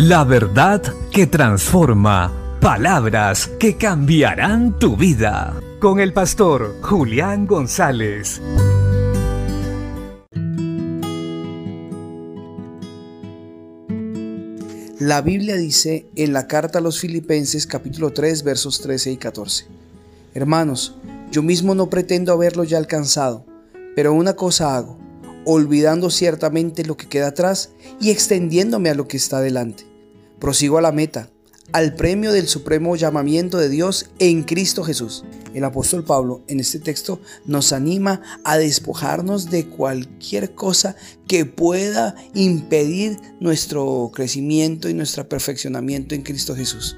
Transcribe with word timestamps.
La 0.00 0.22
verdad 0.22 0.80
que 1.10 1.26
transforma. 1.26 2.32
Palabras 2.60 3.50
que 3.58 3.76
cambiarán 3.76 4.78
tu 4.78 4.96
vida. 4.96 5.60
Con 5.80 5.98
el 5.98 6.12
pastor 6.12 6.76
Julián 6.82 7.48
González. 7.48 8.40
La 15.00 15.20
Biblia 15.20 15.56
dice 15.56 16.06
en 16.14 16.32
la 16.32 16.46
carta 16.46 16.78
a 16.78 16.82
los 16.82 17.00
Filipenses 17.00 17.66
capítulo 17.66 18.12
3 18.12 18.44
versos 18.44 18.80
13 18.80 19.10
y 19.10 19.16
14. 19.16 19.66
Hermanos, 20.32 20.94
yo 21.32 21.42
mismo 21.42 21.74
no 21.74 21.90
pretendo 21.90 22.32
haberlo 22.32 22.62
ya 22.62 22.78
alcanzado, 22.78 23.44
pero 23.96 24.12
una 24.12 24.34
cosa 24.34 24.76
hago 24.76 25.07
olvidando 25.50 26.10
ciertamente 26.10 26.84
lo 26.84 26.98
que 26.98 27.08
queda 27.08 27.28
atrás 27.28 27.70
y 28.02 28.10
extendiéndome 28.10 28.90
a 28.90 28.94
lo 28.94 29.08
que 29.08 29.16
está 29.16 29.40
delante. 29.40 29.86
Prosigo 30.38 30.76
a 30.76 30.82
la 30.82 30.92
meta, 30.92 31.30
al 31.72 31.94
premio 31.94 32.32
del 32.32 32.48
supremo 32.48 32.96
llamamiento 32.96 33.56
de 33.56 33.70
Dios 33.70 34.10
en 34.18 34.42
Cristo 34.42 34.84
Jesús. 34.84 35.24
El 35.54 35.64
apóstol 35.64 36.04
Pablo 36.04 36.42
en 36.48 36.60
este 36.60 36.80
texto 36.80 37.22
nos 37.46 37.72
anima 37.72 38.20
a 38.44 38.58
despojarnos 38.58 39.48
de 39.48 39.66
cualquier 39.66 40.54
cosa 40.54 40.96
que 41.26 41.46
pueda 41.46 42.14
impedir 42.34 43.18
nuestro 43.40 44.10
crecimiento 44.14 44.90
y 44.90 44.94
nuestro 44.94 45.30
perfeccionamiento 45.30 46.14
en 46.14 46.24
Cristo 46.24 46.54
Jesús. 46.54 46.94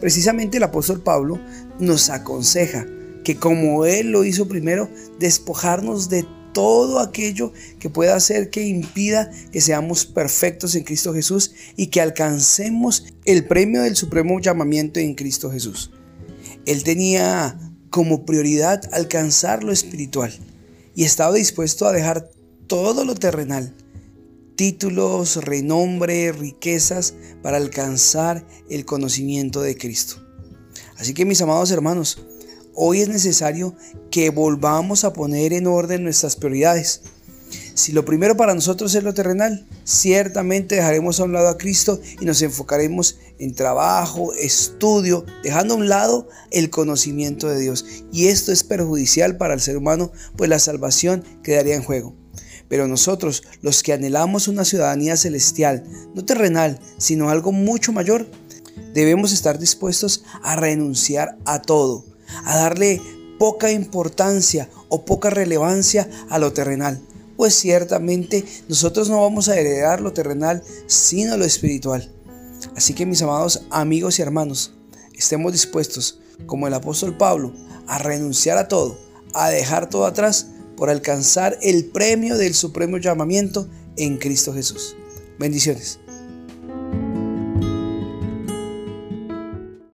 Precisamente 0.00 0.56
el 0.56 0.62
apóstol 0.62 1.02
Pablo 1.02 1.38
nos 1.78 2.08
aconseja 2.08 2.86
que 3.24 3.36
como 3.36 3.84
Él 3.84 4.10
lo 4.10 4.24
hizo 4.24 4.48
primero, 4.48 4.88
despojarnos 5.18 6.08
de 6.08 6.24
todo 6.52 6.98
aquello 6.98 7.52
que 7.78 7.90
pueda 7.90 8.16
hacer 8.16 8.50
que 8.50 8.66
impida 8.66 9.30
que 9.52 9.60
seamos 9.60 10.06
perfectos 10.06 10.74
en 10.74 10.84
Cristo 10.84 11.14
Jesús 11.14 11.52
y 11.76 11.88
que 11.88 12.00
alcancemos 12.00 13.06
el 13.24 13.44
premio 13.46 13.82
del 13.82 13.96
supremo 13.96 14.40
llamamiento 14.40 15.00
en 15.00 15.14
Cristo 15.14 15.50
Jesús. 15.50 15.90
Él 16.66 16.82
tenía 16.82 17.58
como 17.90 18.24
prioridad 18.24 18.82
alcanzar 18.92 19.64
lo 19.64 19.72
espiritual 19.72 20.32
y 20.94 21.04
estaba 21.04 21.34
dispuesto 21.34 21.86
a 21.86 21.92
dejar 21.92 22.30
todo 22.66 23.04
lo 23.04 23.14
terrenal, 23.14 23.74
títulos, 24.54 25.36
renombre, 25.36 26.32
riquezas, 26.32 27.14
para 27.42 27.56
alcanzar 27.56 28.46
el 28.68 28.84
conocimiento 28.84 29.62
de 29.62 29.76
Cristo. 29.76 30.16
Así 30.96 31.14
que 31.14 31.24
mis 31.24 31.40
amados 31.40 31.70
hermanos, 31.70 32.18
Hoy 32.82 33.02
es 33.02 33.10
necesario 33.10 33.74
que 34.10 34.30
volvamos 34.30 35.04
a 35.04 35.12
poner 35.12 35.52
en 35.52 35.66
orden 35.66 36.02
nuestras 36.02 36.34
prioridades. 36.34 37.02
Si 37.74 37.92
lo 37.92 38.06
primero 38.06 38.38
para 38.38 38.54
nosotros 38.54 38.94
es 38.94 39.04
lo 39.04 39.12
terrenal, 39.12 39.66
ciertamente 39.84 40.76
dejaremos 40.76 41.20
a 41.20 41.24
un 41.24 41.34
lado 41.34 41.50
a 41.50 41.58
Cristo 41.58 42.00
y 42.22 42.24
nos 42.24 42.40
enfocaremos 42.40 43.18
en 43.38 43.54
trabajo, 43.54 44.32
estudio, 44.32 45.26
dejando 45.42 45.74
a 45.74 45.76
un 45.76 45.90
lado 45.90 46.26
el 46.50 46.70
conocimiento 46.70 47.50
de 47.50 47.60
Dios. 47.60 47.84
Y 48.12 48.28
esto 48.28 48.50
es 48.50 48.64
perjudicial 48.64 49.36
para 49.36 49.52
el 49.52 49.60
ser 49.60 49.76
humano, 49.76 50.10
pues 50.38 50.48
la 50.48 50.58
salvación 50.58 51.22
quedaría 51.42 51.74
en 51.74 51.82
juego. 51.82 52.16
Pero 52.70 52.88
nosotros, 52.88 53.42
los 53.60 53.82
que 53.82 53.92
anhelamos 53.92 54.48
una 54.48 54.64
ciudadanía 54.64 55.18
celestial, 55.18 55.84
no 56.14 56.24
terrenal, 56.24 56.80
sino 56.96 57.28
algo 57.28 57.52
mucho 57.52 57.92
mayor, 57.92 58.26
debemos 58.94 59.32
estar 59.32 59.58
dispuestos 59.58 60.24
a 60.42 60.56
renunciar 60.56 61.36
a 61.44 61.60
todo 61.60 62.09
a 62.44 62.56
darle 62.56 63.00
poca 63.38 63.72
importancia 63.72 64.68
o 64.88 65.04
poca 65.04 65.30
relevancia 65.30 66.08
a 66.28 66.38
lo 66.38 66.52
terrenal. 66.52 67.00
Pues 67.36 67.54
ciertamente 67.54 68.44
nosotros 68.68 69.08
no 69.08 69.22
vamos 69.22 69.48
a 69.48 69.58
heredar 69.58 70.00
lo 70.00 70.12
terrenal, 70.12 70.62
sino 70.86 71.36
lo 71.36 71.44
espiritual. 71.44 72.12
Así 72.76 72.92
que 72.92 73.06
mis 73.06 73.22
amados 73.22 73.62
amigos 73.70 74.18
y 74.18 74.22
hermanos, 74.22 74.74
estemos 75.14 75.52
dispuestos, 75.52 76.20
como 76.46 76.66
el 76.66 76.74
apóstol 76.74 77.16
Pablo, 77.16 77.54
a 77.86 77.98
renunciar 77.98 78.58
a 78.58 78.68
todo, 78.68 78.98
a 79.32 79.48
dejar 79.48 79.88
todo 79.88 80.04
atrás 80.06 80.48
por 80.76 80.90
alcanzar 80.90 81.58
el 81.62 81.86
premio 81.86 82.36
del 82.36 82.54
supremo 82.54 82.98
llamamiento 82.98 83.68
en 83.96 84.18
Cristo 84.18 84.52
Jesús. 84.52 84.96
Bendiciones. 85.38 85.98